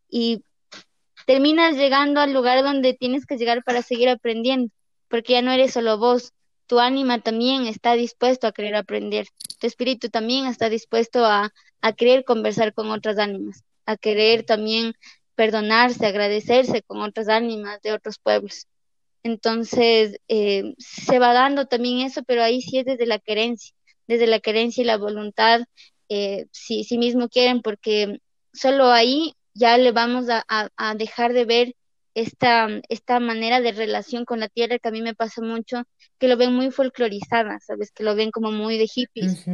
[1.26, 4.72] terminas llegando al lugar donde tienes que llegar para seguir aprendiendo,
[5.08, 6.32] porque ya no eres solo vos,
[6.66, 9.28] tu ánima también está dispuesto a querer aprender,
[9.60, 14.94] tu espíritu también está dispuesto a, a querer conversar con otras ánimas, a querer también
[15.36, 18.66] perdonarse, agradecerse con otras ánimas de otros pueblos.
[19.24, 23.74] Entonces, eh, se va dando también eso, pero ahí sí es desde la querencia,
[24.06, 25.62] desde la querencia y la voluntad,
[26.10, 28.20] eh, si, si mismo quieren, porque
[28.52, 30.44] solo ahí ya le vamos a,
[30.76, 31.74] a, dejar de ver
[32.14, 35.84] esta, esta manera de relación con la tierra que a mí me pasa mucho,
[36.18, 37.92] que lo ven muy folclorizada, ¿sabes?
[37.92, 39.46] Que lo ven como muy de hippies.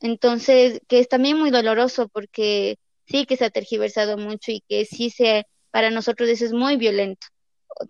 [0.00, 4.84] Entonces, que es también muy doloroso porque sí que se ha tergiversado mucho y que
[4.86, 7.28] sí se, para nosotros eso es muy violento,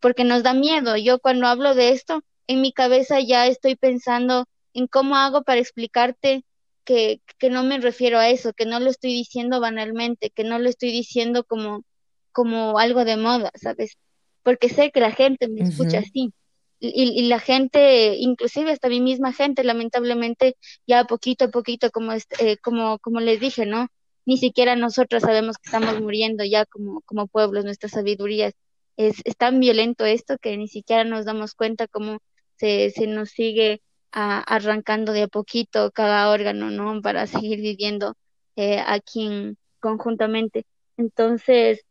[0.00, 0.96] porque nos da miedo.
[0.96, 5.60] Yo cuando hablo de esto, en mi cabeza ya estoy pensando en cómo hago para
[5.60, 6.44] explicarte
[6.84, 10.58] que, que no me refiero a eso, que no lo estoy diciendo banalmente, que no
[10.58, 11.84] lo estoy diciendo como,
[12.32, 13.96] como algo de moda, ¿sabes?
[14.42, 16.32] Porque sé que la gente me escucha así.
[16.80, 22.12] Y, y, la gente, inclusive hasta mi misma gente, lamentablemente, ya poquito a poquito, como,
[22.12, 23.86] eh, como, como les dije, ¿no?
[24.26, 28.50] Ni siquiera nosotros sabemos que estamos muriendo ya como, como pueblos, nuestra sabiduría
[28.96, 32.18] es, es tan violento esto que ni siquiera nos damos cuenta cómo
[32.56, 37.00] se, se nos sigue arrancando de a poquito cada órgano, ¿no?
[37.00, 38.14] Para seguir viviendo
[38.56, 40.66] eh, aquí conjuntamente.
[40.98, 41.84] Entonces,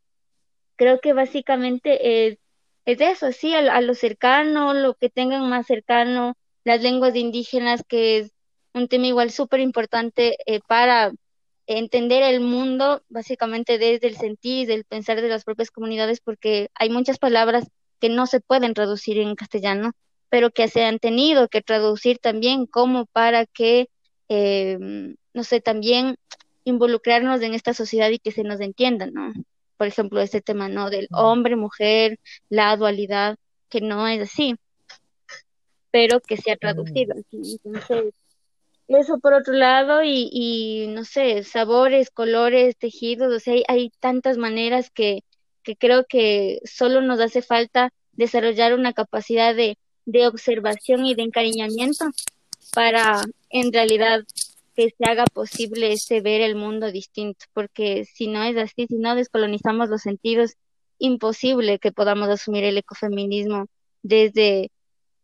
[0.76, 2.38] creo que básicamente es,
[2.86, 8.20] es eso, sí, a, lo cercano, lo que tengan más cercano, las lenguas indígenas, que
[8.20, 8.32] es
[8.74, 11.12] un tema igual súper importante eh, para
[11.68, 16.70] entender el mundo, básicamente desde el sentir y del pensar de las propias comunidades, porque
[16.76, 17.68] hay muchas palabras
[18.00, 19.92] que no se pueden traducir en castellano
[20.32, 23.90] pero que se han tenido que traducir también como para que,
[24.30, 24.78] eh,
[25.34, 26.16] no sé, también
[26.64, 29.34] involucrarnos en esta sociedad y que se nos entienda, ¿no?
[29.76, 30.90] Por ejemplo, este tema, ¿no?
[30.90, 33.36] Del hombre, mujer, la dualidad,
[33.68, 34.56] que no es así,
[35.92, 37.14] pero que se ha traducido.
[37.30, 38.14] Entonces,
[38.88, 43.92] eso por otro lado, y, y no sé, sabores, colores, tejidos, o sea, hay, hay
[44.00, 45.24] tantas maneras que,
[45.64, 51.24] que creo que solo nos hace falta desarrollar una capacidad de de observación y de
[51.24, 52.06] encariñamiento
[52.74, 54.22] para en realidad
[54.76, 58.96] que se haga posible ese ver el mundo distinto, porque si no es así, si
[58.96, 60.54] no descolonizamos los sentidos,
[60.98, 63.68] imposible que podamos asumir el ecofeminismo
[64.02, 64.72] desde,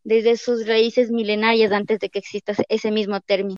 [0.07, 3.57] desde sus raíces milenarias antes de que exista ese mismo término.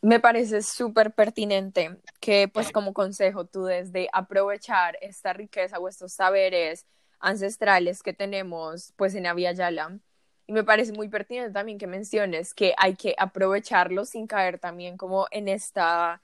[0.00, 6.14] Me parece súper pertinente que, pues, como consejo, tú desde aprovechar esta riqueza o estos
[6.14, 6.86] saberes
[7.20, 9.98] ancestrales que tenemos pues en Yala
[10.46, 14.96] Y me parece muy pertinente también que menciones que hay que aprovecharlo sin caer también
[14.96, 16.22] como en esta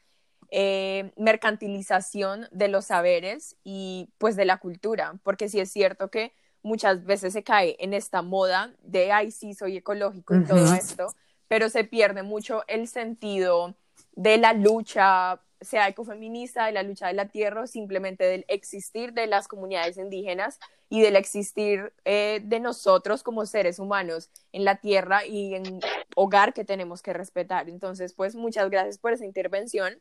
[0.50, 6.32] eh, mercantilización de los saberes y pues de la cultura, porque sí es cierto que
[6.64, 11.14] muchas veces se cae en esta moda de, ay, sí, soy ecológico y todo esto,
[11.46, 13.76] pero se pierde mucho el sentido
[14.16, 19.26] de la lucha sea ecofeminista, de la lucha de la tierra, simplemente del existir de
[19.26, 25.24] las comunidades indígenas y del existir eh, de nosotros como seres humanos en la tierra
[25.26, 25.80] y en
[26.14, 27.68] hogar que tenemos que respetar.
[27.68, 29.98] Entonces, pues muchas gracias por esa intervención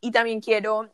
[0.00, 0.90] y también quiero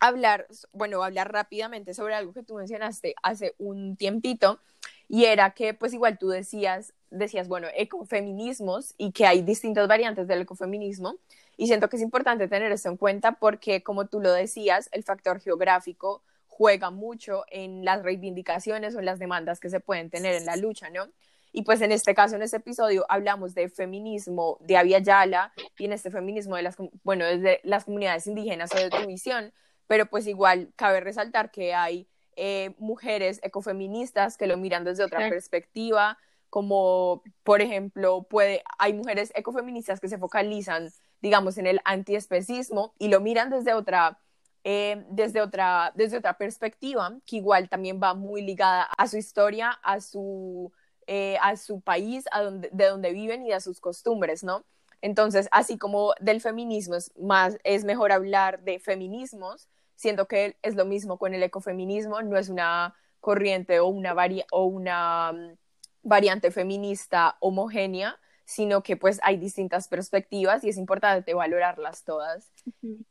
[0.00, 4.60] hablar, bueno, hablar rápidamente sobre algo que tú mencionaste hace un tiempito
[5.08, 10.28] y era que pues igual tú decías, decías, bueno, ecofeminismos y que hay distintas variantes
[10.28, 11.16] del ecofeminismo
[11.56, 15.02] y siento que es importante tener eso en cuenta porque, como tú lo decías, el
[15.02, 20.34] factor geográfico juega mucho en las reivindicaciones o en las demandas que se pueden tener
[20.34, 21.08] en la lucha, ¿no?
[21.52, 25.86] Y pues en este caso, en este episodio, hablamos de feminismo de Avia Yala y
[25.86, 29.52] en este feminismo de las, bueno, desde las comunidades indígenas o de tu visión,
[29.88, 35.28] pero pues igual cabe resaltar que hay eh, mujeres ecofeministas que lo miran desde otra
[35.28, 42.94] perspectiva, como por ejemplo, puede, hay mujeres ecofeministas que se focalizan digamos, en el antiespecismo
[42.98, 44.20] y lo miran desde otra,
[44.64, 49.70] eh, desde, otra, desde otra perspectiva, que igual también va muy ligada a su historia,
[49.82, 50.72] a su,
[51.06, 54.64] eh, a su país, a donde, de donde viven y a sus costumbres, ¿no?
[55.00, 59.68] Entonces, así como del feminismo es, más, es mejor hablar de feminismos,
[59.98, 64.14] siendo que es lo mismo con el ecofeminismo, no es una corriente o una,
[64.52, 65.56] o una mm,
[66.04, 72.48] variante feminista homogénea, sino que pues hay distintas perspectivas y es importante valorarlas todas.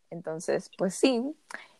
[0.10, 1.36] Entonces, pues sí.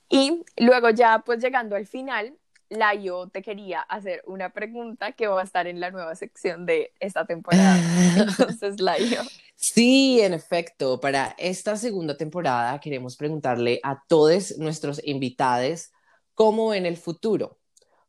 [0.10, 2.38] Y luego ya pues llegando al final,
[2.70, 6.94] Layo te quería hacer una pregunta que va a estar en la nueva sección de
[7.00, 7.78] esta temporada.
[8.18, 9.22] Entonces, Layo.
[9.56, 15.92] Sí, en efecto, para esta segunda temporada queremos preguntarle a todos nuestros invitados
[16.34, 17.58] cómo en el futuro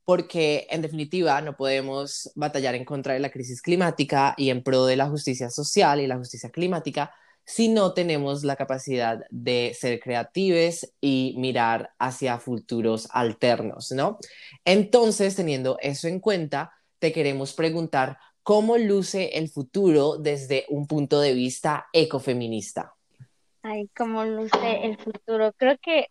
[0.09, 4.87] porque en definitiva no podemos batallar en contra de la crisis climática y en pro
[4.87, 7.13] de la justicia social y la justicia climática
[7.49, 14.19] si no tenemos la capacidad de ser creativos y mirar hacia futuros alternos, ¿no?
[14.67, 21.21] Entonces, teniendo eso en cuenta, te queremos preguntar cómo luce el futuro desde un punto
[21.21, 22.93] de vista ecofeminista.
[23.63, 25.55] Ay, cómo luce el futuro.
[25.57, 26.09] Creo que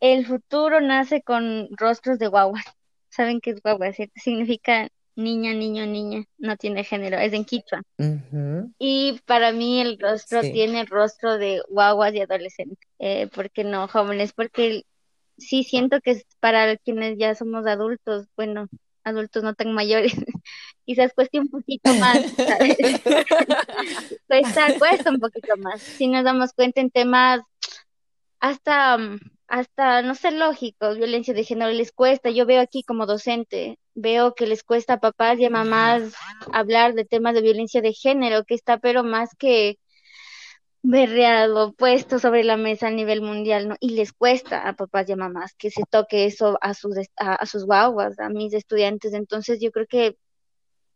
[0.00, 2.64] el futuro nace con rostros de guaguas.
[3.10, 3.92] ¿Saben qué es guagua?
[4.14, 7.82] Significa niña, niño, niña, no tiene género, es en quichua.
[8.78, 12.78] Y para mí el rostro tiene el rostro de guaguas y adolescentes.
[13.00, 14.32] Eh, ¿Por qué no jóvenes?
[14.32, 14.84] Porque
[15.36, 18.68] sí siento que es para quienes ya somos adultos, bueno,
[19.02, 20.12] adultos no tan mayores,
[20.86, 22.18] quizás cueste un poquito más,
[24.28, 25.82] cuesta, cuesta un poquito más.
[25.82, 27.40] Si nos damos cuenta en temas
[28.38, 28.96] hasta
[29.48, 32.30] hasta no ser lógicos, violencia de género les cuesta.
[32.30, 36.14] Yo veo aquí como docente, veo que les cuesta a papás y a mamás
[36.52, 39.78] hablar de temas de violencia de género, que está pero más que
[40.82, 43.76] berreado, puesto sobre la mesa a nivel mundial, ¿no?
[43.80, 47.44] Y les cuesta a papás y a mamás que se toque eso a sus, a,
[47.46, 49.14] sus guaguas, a mis estudiantes.
[49.14, 50.16] Entonces yo creo que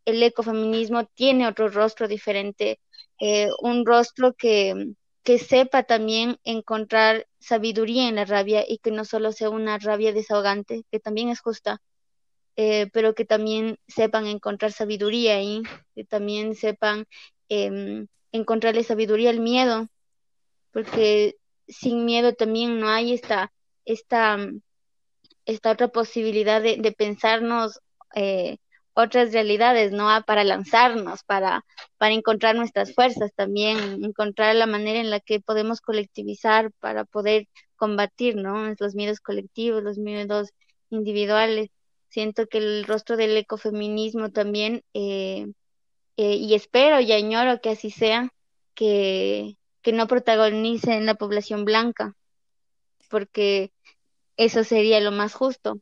[0.05, 2.81] el ecofeminismo tiene otro rostro diferente,
[3.21, 9.05] eh, un rostro que que sepa también encontrar sabiduría en la rabia y que no
[9.05, 11.81] solo sea una rabia desahogante, que también es justa,
[12.57, 15.63] eh, pero que también sepan encontrar sabiduría ahí,
[15.95, 17.07] que también sepan
[17.49, 19.89] eh, encontrarle sabiduría al miedo,
[20.73, 21.37] porque
[21.69, 23.53] sin miedo también no hay esta,
[23.85, 24.39] esta,
[25.45, 27.81] esta otra posibilidad de, de pensarnos
[28.15, 28.59] eh,
[28.95, 30.11] otras realidades, ¿no?
[30.11, 31.65] Ah, para lanzarnos, para,
[31.99, 37.49] para encontrar nuestras fuerzas también, encontrar la manera en la que podemos colectivizar para poder
[37.77, 38.75] combatir, ¿no?
[38.79, 40.51] Los miedos colectivos, los miedos
[40.91, 41.71] individuales.
[42.09, 45.47] Siento que el rostro del ecofeminismo también, eh,
[46.17, 48.33] eh, y espero y añoro que así sea,
[48.75, 52.15] que, que no protagonice en la población blanca,
[53.09, 53.73] porque
[54.37, 55.81] eso sería lo más justo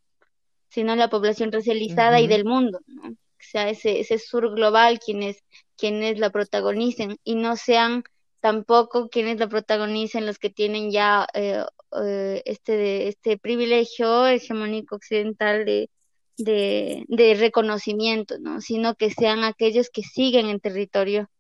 [0.70, 3.10] sino la población racializada y del mundo, ¿no?
[3.10, 5.42] O sea, ese, ese sur global quienes,
[5.76, 8.04] quienes la protagonicen y no sean
[8.40, 11.64] tampoco quienes la protagonicen los que tienen ya eh,
[12.02, 15.90] eh, este, este privilegio hegemónico occidental de,
[16.36, 18.60] de, de, reconocimiento, ¿no?
[18.60, 21.30] sino que sean aquellos que siguen en territorio,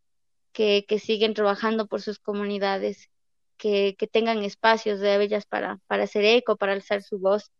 [0.52, 3.10] que, que siguen trabajando por sus comunidades,
[3.56, 7.50] que, que tengan espacios de ellas para, para hacer eco, para alzar su voz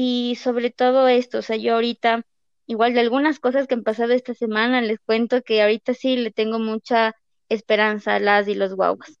[0.00, 2.22] y sobre todo esto, o sea, yo ahorita,
[2.68, 6.30] igual de algunas cosas que han pasado esta semana, les cuento que ahorita sí le
[6.30, 7.16] tengo mucha
[7.48, 9.18] esperanza a las y los guaguas.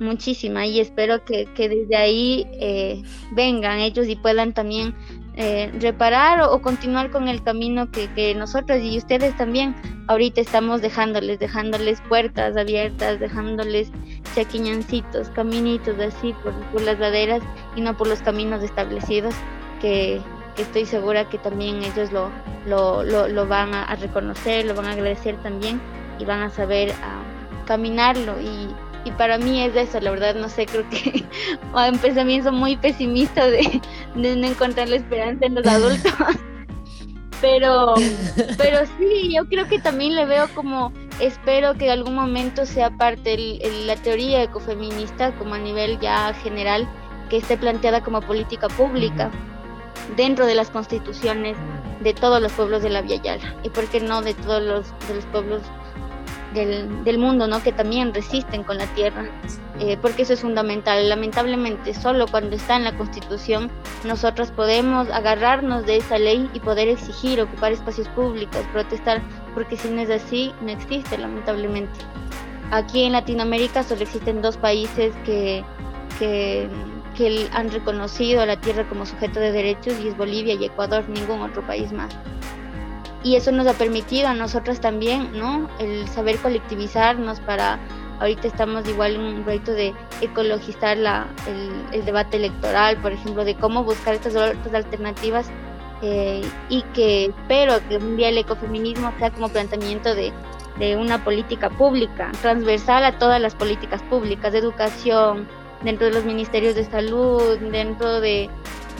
[0.00, 3.02] Muchísima, y espero que, que desde ahí eh,
[3.36, 4.96] vengan ellos y puedan también
[5.36, 9.76] eh, reparar o, continuar con el camino que, que nosotros y ustedes también
[10.08, 13.92] ahorita estamos dejándoles, dejándoles puertas abiertas, dejándoles
[14.34, 17.44] chaquiñancitos, caminitos así por, por las laderas
[17.76, 19.36] y no por los caminos establecidos
[19.84, 20.22] que,
[20.56, 22.30] estoy segura que también ellos lo,
[22.64, 25.78] lo, lo, van a, reconocer, lo van a agradecer también
[26.18, 27.22] y van a saber ah,
[27.66, 28.40] caminarlo.
[28.40, 28.68] Y,
[29.04, 31.24] y, para mí es eso, la verdad, no sé, creo que
[31.90, 33.82] un pensamiento muy pesimista de,
[34.14, 36.12] de no encontrar la esperanza en los adultos.
[37.42, 37.94] pero,
[38.56, 42.96] pero sí, yo creo que también le veo como, espero que en algún momento sea
[42.96, 46.88] parte de la teoría ecofeminista, como a nivel ya general,
[47.28, 49.30] que esté planteada como política pública
[50.16, 51.56] dentro de las constituciones
[52.00, 54.86] de todos los pueblos de la Via Yala y por qué no de todos los,
[55.08, 55.62] de los pueblos
[56.52, 57.62] del, del, mundo, ¿no?
[57.62, 59.24] Que también resisten con la tierra,
[59.80, 61.08] eh, porque eso es fundamental.
[61.08, 63.70] Lamentablemente, solo cuando está en la Constitución,
[64.04, 69.20] nosotros podemos agarrarnos de esa ley y poder exigir, ocupar espacios públicos, protestar,
[69.52, 71.98] porque si no es así, no existe, lamentablemente.
[72.70, 75.64] Aquí en Latinoamérica solo existen dos países que,
[76.18, 76.68] que
[77.14, 81.08] que han reconocido a la tierra como sujeto de derechos y es Bolivia y Ecuador,
[81.08, 82.14] ningún otro país más.
[83.22, 85.70] Y eso nos ha permitido a nosotras también, ¿no?
[85.78, 87.78] El saber colectivizarnos para,
[88.20, 91.26] ahorita estamos igual en un proyecto de ecologizar la,
[91.92, 95.48] el, debate electoral, por ejemplo, de cómo buscar estas otras alternativas
[96.02, 100.30] eh, y que espero que un día el ecofeminismo sea como planteamiento de,
[100.78, 105.48] de una política pública, transversal a todas las políticas públicas, de educación,
[105.84, 108.48] dentro de los ministerios de salud, dentro de,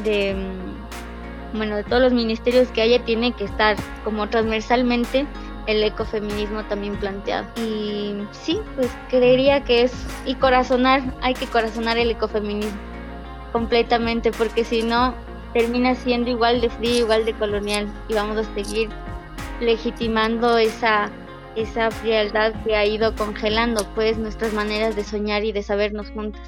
[0.05, 5.27] mm, bueno, de todos los ministerios que haya, tiene que estar como transversalmente
[5.67, 7.47] el ecofeminismo también planteado.
[7.57, 9.93] Y sí, pues creería que es,
[10.27, 12.79] y corazonar, hay que corazonar el ecofeminismo
[13.53, 15.15] completamente, porque si no,
[15.55, 18.91] termina siendo igual de frío, igual de colonial y vamos a seguir
[19.61, 21.11] legitimando esa
[21.57, 26.43] esa frialdad que ha ido congelando pues nuestras maneras de soñar y de sabernos juntas.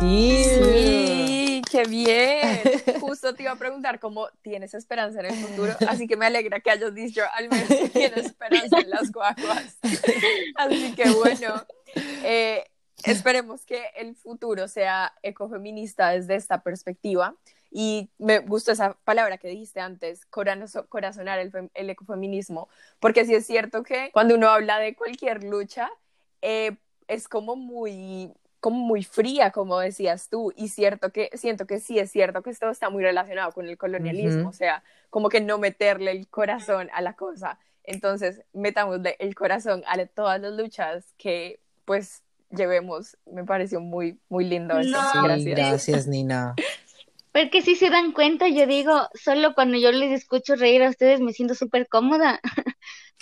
[0.00, 0.44] Sí.
[0.44, 2.60] Sí, qué bien.
[3.00, 6.60] Justo te iba a preguntar cómo tienes esperanza en el futuro, así que me alegra
[6.60, 9.78] que hayas dicho al menos que tienes esperanza en las guaguas.
[10.56, 11.64] Así que bueno,
[12.24, 12.64] eh,
[13.04, 17.34] esperemos que el futuro sea ecofeminista desde esta perspectiva.
[17.70, 22.68] Y me gustó esa palabra que dijiste antes, corazonar el, el ecofeminismo,
[23.00, 25.90] porque sí es cierto que cuando uno habla de cualquier lucha,
[26.42, 26.76] eh,
[27.08, 28.32] es como muy
[28.66, 32.50] como muy fría, como decías tú, y cierto que, siento que sí es cierto que
[32.50, 36.90] esto está muy relacionado con el colonialismo, o sea, como que no meterle el corazón
[36.92, 37.60] a la cosa.
[37.84, 43.16] Entonces, metámosle el corazón a todas las luchas que, pues, llevemos.
[43.32, 44.98] Me pareció muy, muy lindo eso.
[45.22, 45.56] gracias.
[45.56, 46.56] gracias, Nina.
[47.30, 51.20] Porque si se dan cuenta, yo digo, solo cuando yo les escucho reír a ustedes
[51.20, 52.40] me siento súper cómoda,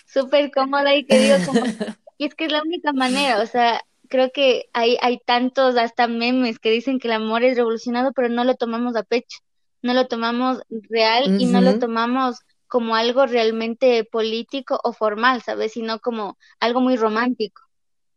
[0.06, 1.60] súper cómoda y que digo como,
[2.16, 3.82] y es que es la única manera, o sea,
[4.14, 8.28] creo que hay, hay tantos hasta memes que dicen que el amor es revolucionado, pero
[8.28, 9.40] no lo tomamos a pecho,
[9.82, 12.38] no lo tomamos real y no lo tomamos
[12.68, 15.72] como algo realmente político o formal, ¿sabes?
[15.72, 17.62] Sino como algo muy romántico.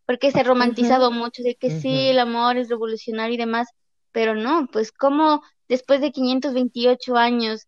[0.05, 3.67] Porque se ha romantizado mucho de que sí, el amor es revolucionario y demás,
[4.11, 7.65] pero no, pues como después de 528 años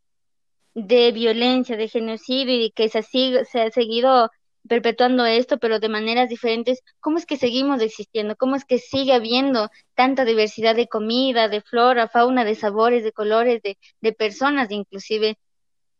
[0.75, 4.29] de violencia, de genocidio y que se se ha seguido
[4.69, 8.37] perpetuando esto, pero de maneras diferentes, ¿cómo es que seguimos existiendo?
[8.37, 13.11] ¿Cómo es que sigue habiendo tanta diversidad de comida, de flora, fauna, de sabores, de
[13.11, 15.37] colores, de, de personas inclusive?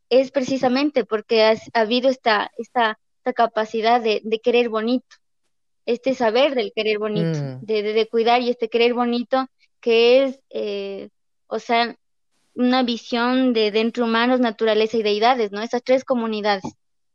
[0.10, 5.18] Es precisamente porque ha, habido esta, esta, esta capacidad de, de, querer bonito,
[5.86, 7.66] este saber del querer bonito, mm.
[7.66, 9.48] de, de, cuidar y este querer bonito
[9.82, 11.10] que es, eh,
[11.48, 11.96] o sea,
[12.54, 15.62] una visión de, de entre humanos, naturaleza y deidades, ¿no?
[15.62, 16.64] Esas tres comunidades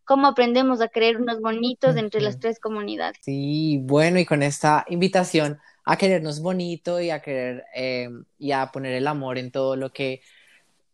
[0.04, 3.18] cómo aprendemos a creer unos bonitos entre las tres comunidades.
[3.22, 8.70] Sí, bueno, y con esta invitación a querernos bonito y a querer eh, y a
[8.72, 10.22] poner el amor en todo lo que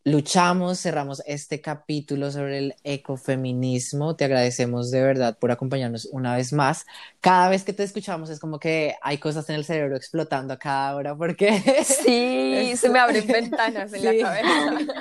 [0.04, 4.16] luchamos, cerramos este capítulo sobre el ecofeminismo.
[4.16, 6.86] Te agradecemos de verdad por acompañarnos una vez más.
[7.20, 10.58] Cada vez que te escuchamos es como que hay cosas en el cerebro explotando a
[10.58, 11.50] cada hora porque...
[11.84, 14.92] Sí, se me abren ventanas en la cabeza.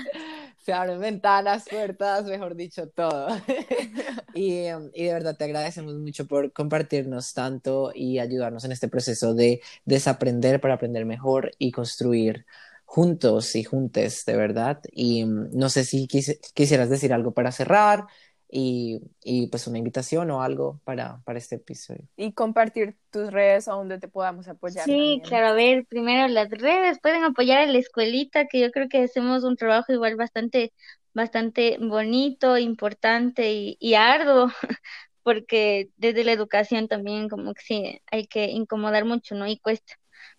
[0.69, 3.27] Se abren ventanas, puertas, mejor dicho, todo.
[4.35, 9.33] y, y, de verdad te agradecemos mucho por compartirnos tanto y ayudarnos en este proceso
[9.33, 12.45] de desaprender para aprender mejor y construir
[12.85, 14.79] juntos y juntes, de verdad.
[14.91, 18.05] Y no sé si quisieras decir algo para cerrar
[18.51, 22.07] y, y, pues una invitación o algo para, para este episodio.
[22.17, 24.85] Y compartir tus redes a donde te podamos apoyar.
[24.85, 28.89] Sí, claro, a ver, primero las redes, pueden apoyar a la escuelita, que yo creo
[28.89, 30.73] que hacemos un trabajo igual bastante,
[31.13, 34.47] bastante bonito, importante y, y arduo,
[35.21, 39.45] porque desde la educación también como que sí, hay que incomodar mucho, ¿no?
[39.45, 39.93] Y cuesta,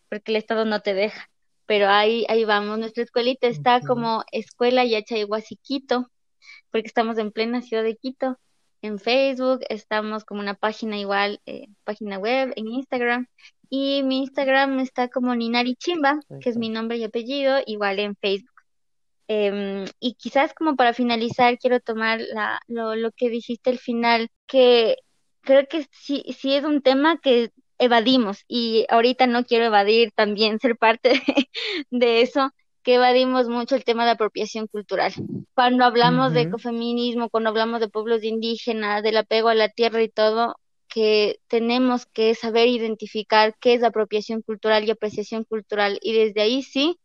[0.08, 1.30] porque el Estado no te deja.
[1.66, 5.14] Pero ahí, ahí vamos, nuestra escuelita está como Escuela Yacha
[5.62, 6.10] Quito
[6.70, 8.38] porque estamos en plena ciudad de Quito.
[8.82, 13.26] En Facebook, estamos como una página igual, eh, página web, en Instagram.
[13.68, 18.16] Y mi Instagram está como Ninari Chimba, que es mi nombre y apellido, igual en
[18.16, 18.50] Facebook.
[19.28, 24.28] Em, y quizás como para finalizar, quiero tomar la, lo, lo que dijiste al final,
[24.46, 24.96] que
[25.42, 30.58] creo que sí, sí es un tema que evadimos y ahorita no quiero evadir también
[30.58, 31.12] ser parte
[31.90, 32.50] de eso,
[32.82, 35.12] que evadimos mucho el tema de apropiación cultural.
[35.54, 40.08] Cuando hablamos de ecofeminismo, cuando hablamos de pueblos indígenas, del apego a la tierra y
[40.08, 40.56] todo,
[40.88, 46.62] que tenemos que saber identificar qué es apropiación cultural y apreciación cultural y desde ahí
[46.62, 46.98] sí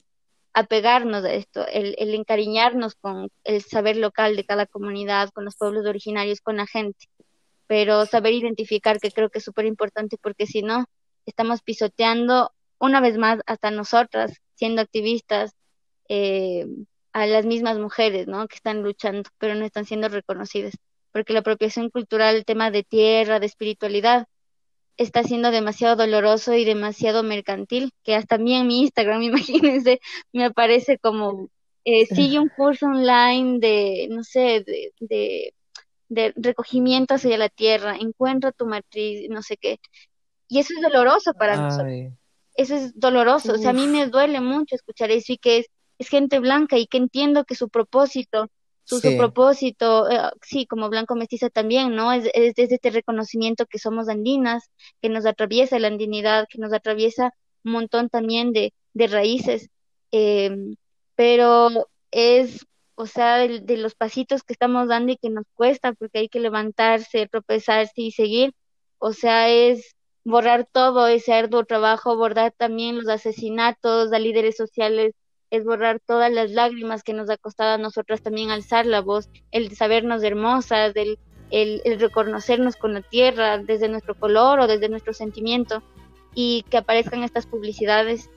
[0.54, 5.58] apegarnos a esto, el, el encariñarnos con el saber local de cada comunidad, con los
[5.58, 7.08] pueblos originarios, con la gente,
[7.68, 10.86] pero saber identificar que creo que es súper importante porque si no,
[11.26, 15.52] estamos pisoteando una vez más hasta nosotras, siendo activistas,
[16.10, 16.66] eh,
[17.14, 18.48] a las mismas mujeres, ¿no?
[18.48, 20.74] Que están luchando, pero no están siendo reconocidas,
[21.12, 24.28] porque la apropiación cultural, el tema de tierra, de espiritualidad,
[24.98, 30.00] está siendo demasiado doloroso y demasiado mercantil, que hasta a mí en mi Instagram, imagínense,
[30.34, 31.50] me aparece como,
[31.86, 35.54] eh, sigue un curso online de, no sé, de, de,
[36.10, 39.80] de recogimiento hacia la tierra, encuentra tu matriz, no sé qué.
[40.48, 42.14] Y eso es doloroso para nosotros.
[42.56, 43.54] Eso es doloroso.
[43.54, 45.68] O sea, a mí me duele mucho escuchar eso y que es
[45.98, 48.50] es gente blanca y que entiendo que su propósito,
[48.84, 52.12] su, propósito, eh, sí, como blanco mestiza también, ¿no?
[52.12, 54.70] Es, es desde este reconocimiento que somos andinas,
[55.02, 57.34] que nos atraviesa la andinidad, que nos atraviesa
[57.64, 59.70] un montón también de, de raíces,
[60.12, 60.76] em,
[61.16, 62.66] pero es,
[62.96, 66.40] o sea, de, los pasitos que estamos dando y que nos cuesta, porque hay que
[66.40, 68.54] levantarse, tropezarse y seguir,
[69.00, 75.14] o sea, es borrar todo ese arduo trabajo, borrar también los asesinatos a líderes sociales,
[75.52, 79.30] es borrar todas las lágrimas que nos ha costado a nosotras también alzar la voz,
[79.52, 81.20] el sabernos hermosas, el,
[81.52, 85.84] el, el reconocernos con la tierra desde nuestro color o desde nuestro sentimiento
[86.34, 88.30] y que aparezcan estas publicidades.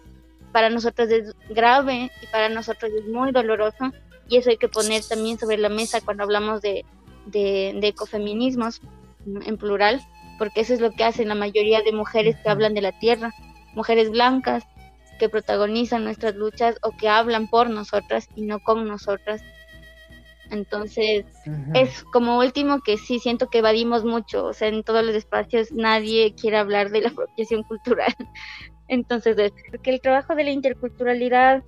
[0.52, 3.92] Para nosotros es grave y para nosotros es muy doloroso
[4.28, 6.84] y eso hay que poner también sobre la mesa cuando hablamos de,
[7.26, 8.80] de, ecofeminismos
[9.26, 10.00] en plural,
[10.38, 13.34] porque eso es lo que hacen la mayoría de mujeres que hablan de la tierra,
[13.74, 14.64] mujeres blancas
[15.18, 19.42] que protagonizan nuestras luchas o que hablan por nosotras y no con nosotras.
[20.50, 21.26] Entonces,
[21.74, 25.72] es como último que sí siento que evadimos mucho, o sea, en todos los espacios
[25.72, 28.14] nadie quiere hablar de la apropiación cultural,
[28.88, 29.36] entonces,
[29.70, 31.62] porque el trabajo de la interculturalidad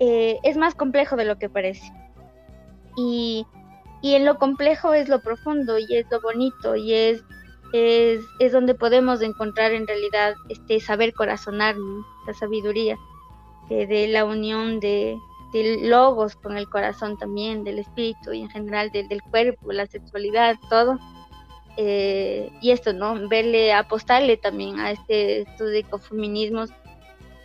[0.00, 1.92] eh, es más complejo de lo que parece.
[2.96, 3.46] Y,
[4.02, 7.24] y, en lo complejo es lo profundo y es lo bonito y es,
[7.72, 11.76] es, es donde podemos encontrar en realidad este saber corazonar,
[12.26, 12.98] la sabiduría
[13.68, 15.18] de la unión de,
[15.52, 20.56] de, logos con el corazón también, del espíritu y en general del cuerpo, la sexualidad,
[20.68, 20.98] todo.
[21.78, 23.28] Eh, y esto, ¿no?
[23.28, 26.70] Verle, apostarle también a este estudio de ecofeminismos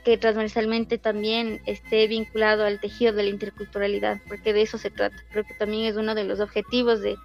[0.04, 5.16] que transversalmente también esté vinculado al tejido de la interculturalidad, porque de eso se trata.
[5.32, 7.18] Creo que también es uno de los objetivos de,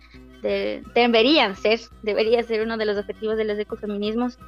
[0.95, 4.39] deberían ser, debería ser uno de los objetivos de los ecofeminismos,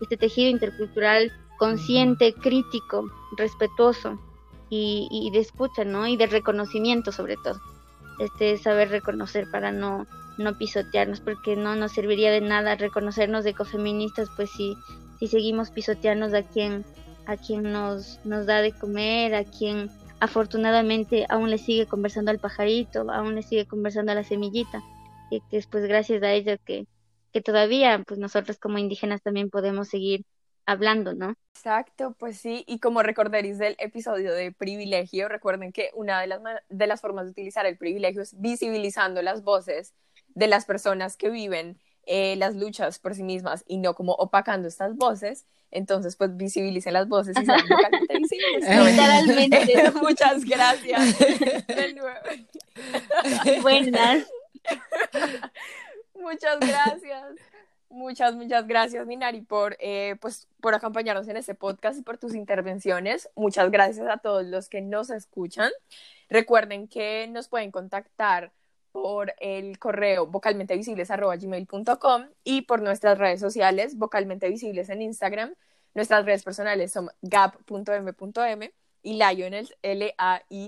[0.00, 1.32] este tejido intercultural
[1.62, 4.18] consciente, crítico, respetuoso
[4.68, 6.08] y, y de escucha, ¿no?
[6.08, 7.60] Y de reconocimiento sobre todo.
[8.18, 10.08] Este saber reconocer para no
[10.38, 14.74] no pisotearnos, porque no nos serviría de nada reconocernos de ecofeministas, pues si,
[15.20, 16.84] si seguimos pisotearnos a quien,
[17.26, 19.88] a quien nos, nos da de comer, a quien
[20.18, 24.82] afortunadamente aún le sigue conversando al pajarito, aún le sigue conversando a la semillita,
[25.30, 26.88] y que es pues gracias a ello que,
[27.32, 30.24] que todavía pues nosotros como indígenas también podemos seguir
[30.66, 31.34] hablando, ¿no?
[31.54, 36.40] Exacto, pues sí, y como recordaréis del episodio de privilegio, recuerden que una de las,
[36.68, 39.94] de las formas de utilizar el privilegio es visibilizando las voces
[40.34, 44.66] de las personas que viven eh, las luchas por sí mismas y no como opacando
[44.66, 48.68] estas voces, entonces pues visibilicen las voces y sean vocalmente visibles.
[49.94, 51.18] Muchas gracias.
[51.18, 52.18] De nuevo.
[53.62, 54.26] Buenas.
[56.14, 57.51] Muchas gracias.
[57.92, 62.34] Muchas, muchas gracias, Minari, por, eh, pues, por acompañarnos en este podcast y por tus
[62.34, 63.28] intervenciones.
[63.36, 65.70] Muchas gracias a todos los que nos escuchan.
[66.30, 68.50] Recuerden que nos pueden contactar
[68.92, 75.54] por el correo vocalmentevisibles.gmail.com y por nuestras redes sociales, vocalmente visibles en Instagram.
[75.94, 78.72] Nuestras redes personales son gap.m.m
[79.02, 80.64] y Lionel, L-A-I-Y-O-N-E-L-T-H.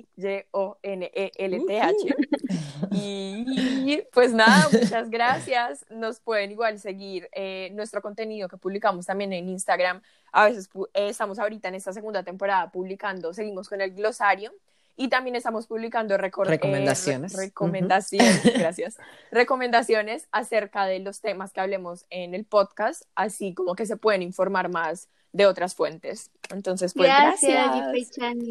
[2.91, 5.85] Y pues nada, muchas gracias.
[5.91, 10.03] Nos pueden igual seguir eh, nuestro contenido que publicamos también en Instagram.
[10.33, 14.53] A veces eh, estamos ahorita en esta segunda temporada publicando, seguimos con el glosario
[14.97, 17.35] y también estamos publicando recomendaciones.
[17.35, 18.97] Eh, recomendaciones, gracias.
[19.31, 24.23] Recomendaciones acerca de los temas que hablemos en el podcast, así como que se pueden
[24.23, 26.31] informar más de otras fuentes.
[26.51, 27.69] Entonces, pues gracias.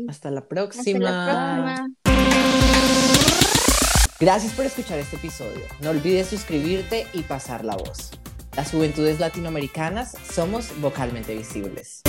[0.08, 1.88] Hasta la próxima.
[4.20, 5.66] Gracias por escuchar este episodio.
[5.82, 8.12] No olvides suscribirte y pasar la voz.
[8.56, 12.04] Las juventudes latinoamericanas somos vocalmente visibles.